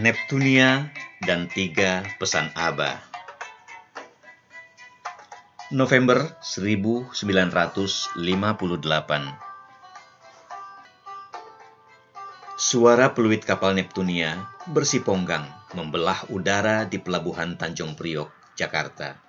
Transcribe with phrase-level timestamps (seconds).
[0.00, 0.88] Neptunia
[1.28, 3.04] dan tiga pesan Aba.
[5.68, 8.08] November 1958
[12.56, 15.44] Suara peluit kapal Neptunia bersiponggang
[15.76, 19.20] membelah udara di pelabuhan Tanjung Priok, Jakarta.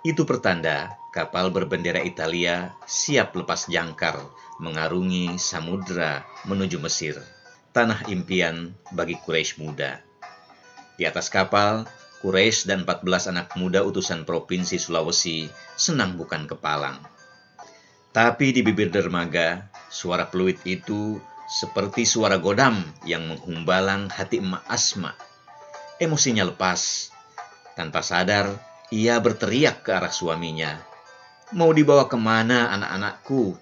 [0.00, 4.24] Itu pertanda kapal berbendera Italia siap lepas jangkar
[4.56, 7.35] mengarungi samudera menuju Mesir
[7.76, 10.00] tanah impian bagi Quraisy muda.
[10.96, 11.84] Di atas kapal,
[12.24, 15.44] Quraisy dan 14 anak muda utusan Provinsi Sulawesi
[15.76, 16.96] senang bukan kepalang.
[18.16, 25.12] Tapi di bibir dermaga, suara peluit itu seperti suara godam yang menghumbalang hati emak Asma.
[26.00, 27.12] Emosinya lepas.
[27.76, 28.56] Tanpa sadar,
[28.88, 30.80] ia berteriak ke arah suaminya.
[31.52, 33.52] Mau dibawa ke mana anak-anakku?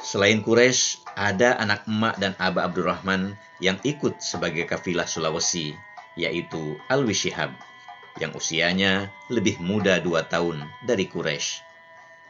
[0.00, 5.76] Selain Quraisy, ada anak emak dan Aba Abdurrahman yang ikut sebagai kafilah Sulawesi,
[6.16, 7.52] yaitu Alwi Shihab,
[8.20, 11.64] yang usianya lebih muda dua tahun dari Quraisy.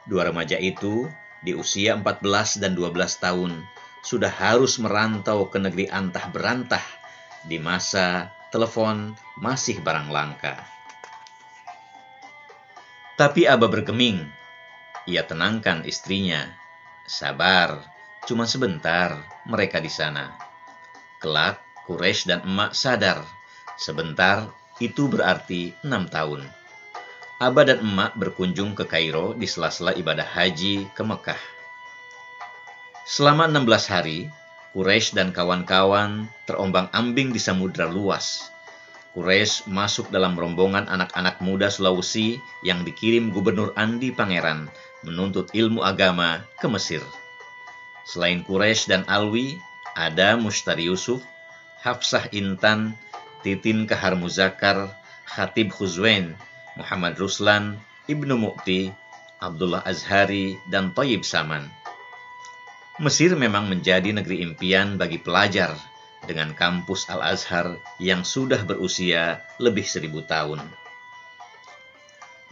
[0.06, 1.06] Dua remaja itu
[1.42, 3.52] di usia 14 dan 12 tahun
[4.02, 6.82] sudah harus merantau ke negeri antah berantah
[7.46, 10.58] di masa telepon masih barang langka.
[13.18, 14.26] Tapi Aba bergeming.
[15.06, 16.46] Ia tenangkan istrinya.
[17.06, 17.91] Sabar,
[18.22, 19.18] Cuma sebentar
[19.50, 20.30] mereka di sana.
[21.18, 21.58] Kelak,
[21.90, 23.26] Quraisy dan emak sadar.
[23.74, 24.46] Sebentar
[24.78, 26.46] itu berarti enam tahun.
[27.42, 31.42] Abah dan emak berkunjung ke Kairo di sela-sela ibadah haji ke Mekah.
[33.02, 34.30] Selama 16 hari,
[34.70, 38.46] Quraisy dan kawan-kawan terombang-ambing di samudera luas.
[39.18, 44.70] Quraisy masuk dalam rombongan anak-anak muda Sulawesi yang dikirim Gubernur Andi Pangeran
[45.02, 47.02] menuntut ilmu agama ke Mesir.
[48.02, 49.62] Selain Quraisy dan Alwi,
[49.94, 51.22] ada Mustari Yusuf,
[51.82, 52.98] Hafsah Intan,
[53.46, 54.90] Titin Kahar Muzakar,
[55.26, 56.34] Khatib Khuzwain,
[56.74, 57.78] Muhammad Ruslan,
[58.10, 58.90] Ibnu Mukti,
[59.38, 61.70] Abdullah Azhari, dan Toyib Saman.
[63.02, 65.74] Mesir memang menjadi negeri impian bagi pelajar
[66.22, 70.62] dengan kampus Al-Azhar yang sudah berusia lebih seribu tahun.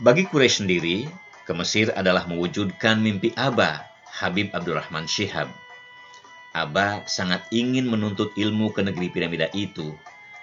[0.01, 1.07] Bagi Quraisy sendiri,
[1.45, 5.49] ke Mesir adalah mewujudkan mimpi Aba Habib Abdurrahman Syihab.
[6.51, 9.95] Aba sangat ingin menuntut ilmu ke negeri piramida itu,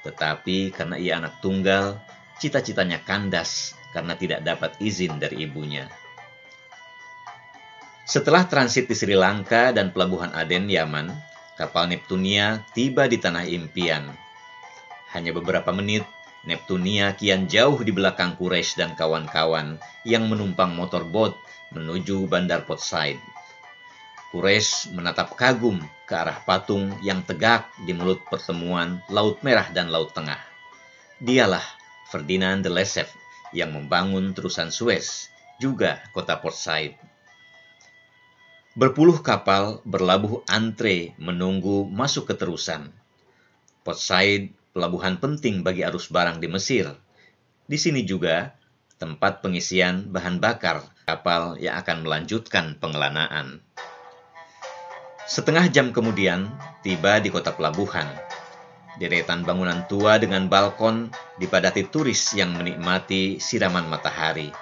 [0.07, 1.99] tetapi karena ia anak tunggal,
[2.39, 5.91] cita-citanya kandas karena tidak dapat izin dari ibunya.
[8.07, 11.11] Setelah transit di Sri Lanka dan pelabuhan Aden, Yaman,
[11.59, 14.07] kapal Neptunia tiba di tanah impian.
[15.11, 16.07] Hanya beberapa menit,
[16.47, 19.75] Neptunia kian jauh di belakang Quraisy dan kawan-kawan
[20.07, 21.35] yang menumpang motorboat
[21.75, 23.19] menuju bandar Port Said.
[24.27, 30.11] Quraisy menatap kagum ke arah patung yang tegak di mulut pertemuan Laut Merah dan Laut
[30.11, 30.39] Tengah.
[31.23, 31.63] Dialah
[32.11, 33.15] Ferdinand de Lesseps
[33.55, 35.31] yang membangun terusan Suez,
[35.63, 36.99] juga kota Port Said.
[38.77, 42.91] Berpuluh kapal berlabuh antre menunggu masuk ke terusan.
[43.81, 46.93] Port Said pelabuhan penting bagi arus barang di Mesir.
[47.65, 48.53] Di sini juga
[49.01, 53.65] tempat pengisian bahan bakar kapal yang akan melanjutkan pengelanaan.
[55.27, 56.47] Setengah jam kemudian,
[56.79, 58.07] tiba di kota pelabuhan.
[58.95, 64.55] Deretan bangunan tua dengan balkon dipadati turis yang menikmati siraman matahari.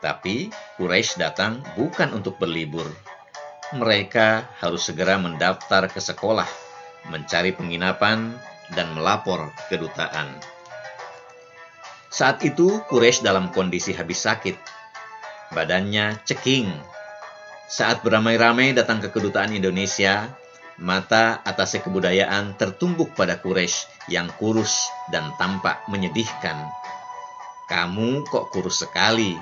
[0.00, 0.48] Tapi
[0.80, 2.88] Quraisy datang bukan untuk berlibur.
[3.76, 6.48] Mereka harus segera mendaftar ke sekolah,
[7.12, 8.32] mencari penginapan,
[8.72, 10.32] dan melapor ke kedutaan.
[12.08, 14.56] Saat itu Quraisy dalam kondisi habis sakit.
[15.52, 16.72] Badannya ceking
[17.64, 20.28] saat beramai-ramai datang ke kedutaan Indonesia,
[20.76, 26.60] mata atas kebudayaan tertumbuk pada Quraisy yang kurus dan tampak menyedihkan.
[27.64, 29.32] Kamu kok kurus sekali?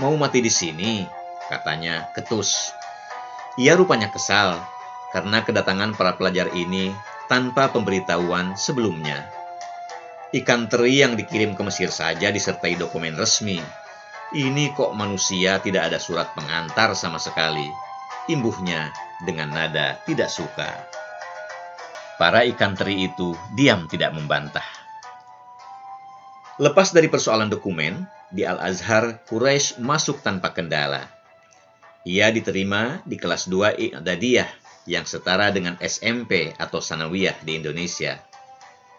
[0.00, 1.04] Mau mati di sini?
[1.52, 2.72] Katanya ketus.
[3.60, 4.56] Ia rupanya kesal
[5.12, 6.94] karena kedatangan para pelajar ini
[7.28, 9.28] tanpa pemberitahuan sebelumnya.
[10.32, 13.60] Ikan teri yang dikirim ke Mesir saja disertai dokumen resmi
[14.36, 17.64] ini kok manusia tidak ada surat pengantar sama sekali.
[18.28, 18.92] Imbuhnya
[19.24, 20.68] dengan nada tidak suka.
[22.20, 24.66] Para ikan teri itu diam tidak membantah.
[26.60, 31.08] Lepas dari persoalan dokumen, di Al-Azhar, Quraisy masuk tanpa kendala.
[32.04, 34.50] Ia diterima di kelas 2 I'dadiyah
[34.90, 38.20] yang setara dengan SMP atau Sanawiyah di Indonesia.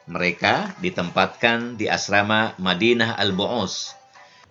[0.09, 3.98] Mereka ditempatkan di asrama Madinah Al-Bu'us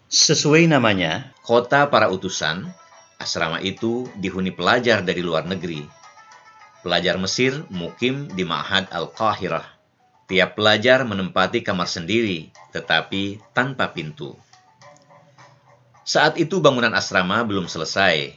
[0.09, 2.65] Sesuai namanya, kota para utusan,
[3.21, 5.85] asrama itu dihuni pelajar dari luar negeri.
[6.81, 9.69] Pelajar Mesir mukim di Ma'had Al-Qahirah.
[10.25, 14.33] Tiap pelajar menempati kamar sendiri, tetapi tanpa pintu.
[16.09, 18.33] Saat itu bangunan asrama belum selesai.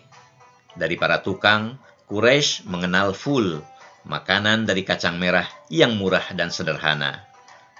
[0.75, 1.79] Dari para tukang,
[2.11, 3.63] Quraisy mengenal full,
[4.03, 7.23] makanan dari kacang merah yang murah dan sederhana.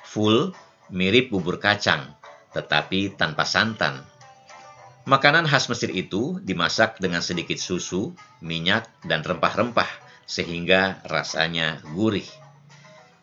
[0.08, 0.56] Full
[0.88, 2.16] mirip bubur kacang,
[2.52, 4.04] tetapi tanpa santan.
[5.10, 9.90] Makanan khas Mesir itu dimasak dengan sedikit susu, minyak, dan rempah-rempah,
[10.30, 12.28] sehingga rasanya gurih.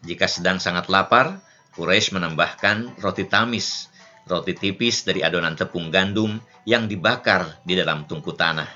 [0.03, 1.39] Jika sedang sangat lapar,
[1.79, 3.87] Quraisy menambahkan roti tamis,
[4.27, 8.67] roti tipis dari adonan tepung gandum yang dibakar di dalam tungku tanah.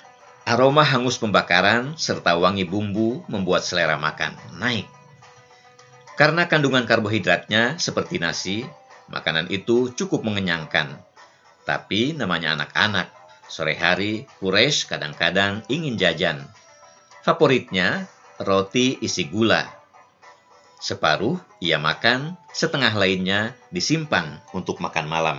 [0.47, 4.87] Aroma hangus pembakaran serta wangi bumbu membuat selera makan naik.
[6.15, 8.67] Karena kandungan karbohidratnya seperti nasi,
[9.11, 11.01] makanan itu cukup mengenyangkan.
[11.63, 13.11] Tapi namanya anak-anak,
[13.47, 16.43] sore hari Quraisy kadang-kadang ingin jajan.
[17.23, 18.11] Favoritnya
[18.43, 19.71] roti isi gula.
[20.83, 25.39] Separuh ia makan, setengah lainnya disimpan untuk makan malam.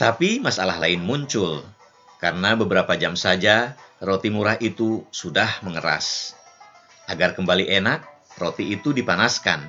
[0.00, 1.60] Tapi masalah lain muncul,
[2.16, 6.32] karena beberapa jam saja roti murah itu sudah mengeras.
[7.04, 8.00] Agar kembali enak,
[8.40, 9.68] roti itu dipanaskan.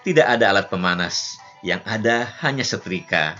[0.00, 3.34] Tidak ada alat pemanas, yang ada hanya setrika.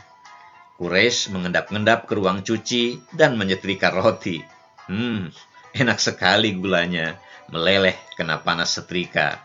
[0.75, 4.43] Kures mengendap-endap ke ruang cuci dan menyetrika roti.
[4.90, 5.31] Hmm,
[5.78, 7.14] enak sekali gulanya,
[7.55, 9.38] meleleh kena panas setrika.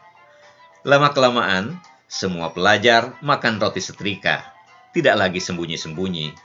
[0.82, 1.78] Lama-kelamaan,
[2.10, 4.52] semua pelajar makan roti setrika
[4.92, 6.36] tidak lagi sembunyi-sembunyi.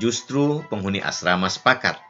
[0.00, 2.00] Justru penghuni asrama sepakat.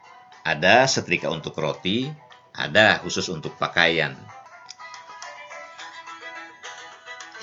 [0.47, 2.09] Ada setrika untuk roti,
[2.55, 4.15] ada khusus untuk pakaian.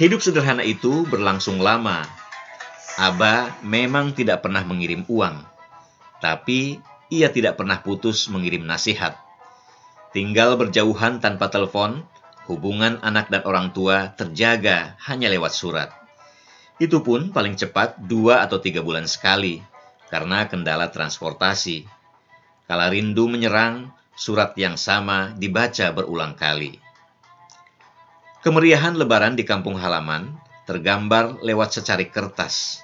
[0.03, 2.03] Hidup sederhana itu berlangsung lama.
[2.99, 5.47] Aba memang tidak pernah mengirim uang,
[6.19, 9.15] tapi ia tidak pernah putus mengirim nasihat.
[10.11, 12.03] Tinggal berjauhan tanpa telepon,
[12.51, 15.95] hubungan anak dan orang tua terjaga hanya lewat surat.
[16.83, 19.63] Itu pun paling cepat dua atau tiga bulan sekali,
[20.11, 21.87] karena kendala transportasi.
[22.67, 26.82] Kala rindu menyerang, surat yang sama dibaca berulang kali.
[28.43, 30.35] Kemeriahan lebaran di kampung halaman
[30.67, 32.83] tergambar lewat secari kertas.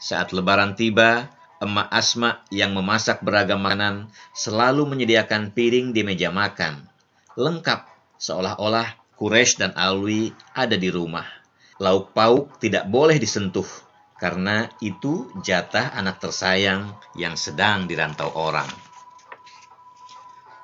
[0.00, 1.28] Saat lebaran tiba,
[1.60, 6.88] emak Asma yang memasak beragam makanan selalu menyediakan piring di meja makan.
[7.36, 7.84] Lengkap,
[8.16, 11.28] seolah-olah Quraisy dan Alwi ada di rumah.
[11.84, 13.68] Lauk pauk tidak boleh disentuh,
[14.16, 18.72] karena itu jatah anak tersayang yang sedang dirantau orang.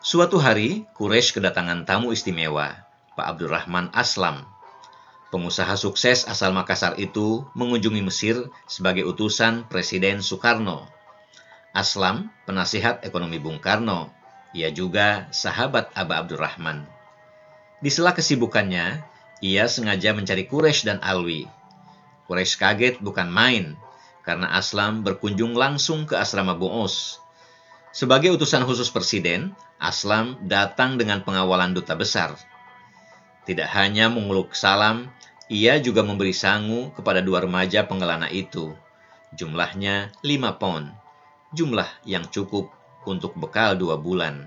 [0.00, 4.46] Suatu hari, Quraisy kedatangan tamu istimewa, Pak Abdurrahman Aslam.
[5.30, 10.90] Pengusaha sukses asal Makassar itu mengunjungi Mesir sebagai utusan Presiden Soekarno.
[11.70, 14.10] Aslam, penasihat ekonomi Bung Karno,
[14.50, 16.82] ia juga sahabat Aba Abdurrahman.
[17.78, 19.06] Di sela kesibukannya,
[19.38, 21.46] ia sengaja mencari Quraisy dan Alwi.
[22.26, 23.78] Quraisy kaget bukan main,
[24.26, 27.22] karena Aslam berkunjung langsung ke asrama Bu'os.
[27.94, 32.34] Sebagai utusan khusus presiden, Aslam datang dengan pengawalan duta besar.
[33.48, 35.08] Tidak hanya mengeluk salam,
[35.50, 38.70] ia juga memberi sangu kepada dua remaja pengelana itu.
[39.34, 40.92] Jumlahnya lima pound,
[41.56, 42.70] jumlah yang cukup
[43.08, 44.46] untuk bekal dua bulan.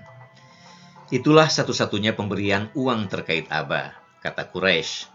[1.12, 3.92] Itulah satu-satunya pemberian uang terkait Abah
[4.24, 5.12] kata Quraisy.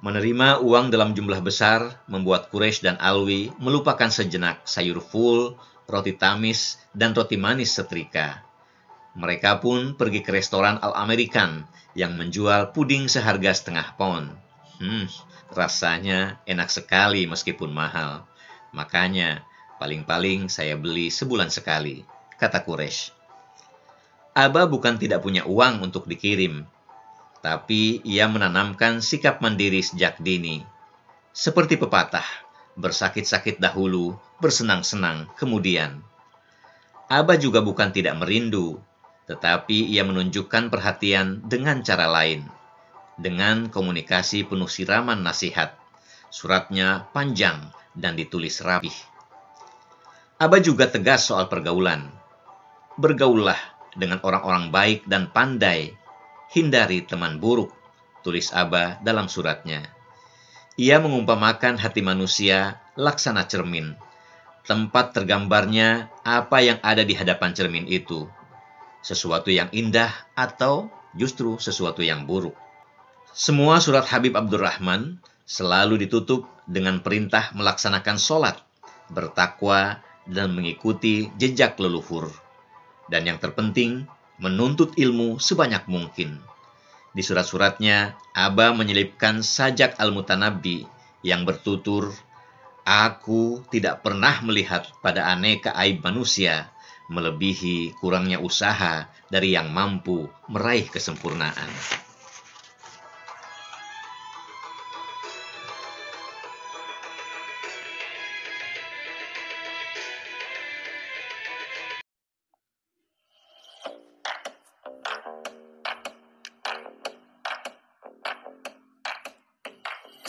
[0.00, 6.80] Menerima uang dalam jumlah besar membuat Quraisy dan Alwi melupakan sejenak sayur full, roti tamis,
[6.96, 8.45] dan roti manis setrika.
[9.16, 11.64] Mereka pun pergi ke restoran Al-American
[11.96, 14.28] yang menjual puding seharga setengah pound.
[14.76, 15.08] Hmm,
[15.56, 18.28] rasanya enak sekali meskipun mahal.
[18.76, 19.40] Makanya,
[19.80, 22.04] paling-paling saya beli sebulan sekali,
[22.36, 23.16] kata Quraisy.
[24.36, 26.68] Aba bukan tidak punya uang untuk dikirim,
[27.40, 30.60] tapi ia menanamkan sikap mandiri sejak dini.
[31.32, 32.26] Seperti pepatah,
[32.76, 34.12] bersakit-sakit dahulu,
[34.44, 36.04] bersenang-senang kemudian.
[37.08, 38.76] Aba juga bukan tidak merindu,
[39.26, 42.46] tetapi ia menunjukkan perhatian dengan cara lain,
[43.18, 45.74] dengan komunikasi penuh siraman nasihat.
[46.30, 48.94] Suratnya panjang dan ditulis rapih.
[50.36, 52.12] Aba juga tegas soal pergaulan.
[53.00, 53.56] Bergaullah
[53.96, 55.96] dengan orang-orang baik dan pandai
[56.52, 57.72] hindari teman buruk,
[58.20, 59.82] tulis Aba dalam suratnya.
[60.76, 63.96] Ia mengumpamakan hati manusia laksana cermin.
[64.66, 68.28] Tempat tergambarnya apa yang ada di hadapan cermin itu.
[69.06, 72.58] Sesuatu yang indah atau justru sesuatu yang buruk.
[73.30, 78.58] Semua surat Habib Abdurrahman selalu ditutup dengan perintah melaksanakan sholat,
[79.14, 82.34] bertakwa, dan mengikuti jejak leluhur.
[83.06, 84.10] Dan yang terpenting,
[84.42, 86.42] menuntut ilmu sebanyak mungkin.
[87.14, 90.82] Di surat-suratnya, Aba menyelipkan sajak Al-Mutanabbi
[91.22, 92.10] yang bertutur,
[92.82, 96.70] Aku tidak pernah melihat pada aneka aib manusia
[97.08, 101.70] melebihi kurangnya usaha dari yang mampu meraih kesempurnaan.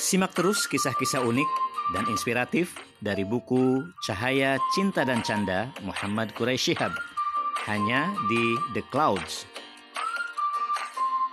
[0.08, 1.50] Simak terus kisah-kisah unik
[1.92, 6.94] dan inspiratif dari buku Cahaya Cinta dan Canda Muhammad Quraisy Shihab.
[7.68, 9.57] Hanya di The Clouds